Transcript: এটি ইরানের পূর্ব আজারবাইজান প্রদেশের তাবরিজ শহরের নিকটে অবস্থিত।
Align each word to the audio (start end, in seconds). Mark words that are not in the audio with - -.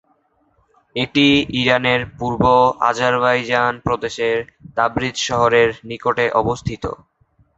এটি 0.95 1.27
ইরানের 1.61 2.01
পূর্ব 2.17 2.43
আজারবাইজান 2.89 3.73
প্রদেশের 3.85 4.37
তাবরিজ 4.77 5.15
শহরের 5.27 5.69
নিকটে 5.89 6.25
অবস্থিত। 6.41 6.83